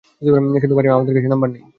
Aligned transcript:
কিন্তু 0.61 0.75
মারি, 0.77 0.87
আমাদের 0.89 1.13
কাছে 1.15 1.29
নাম্বার 1.29 1.49
নেই। 1.51 1.63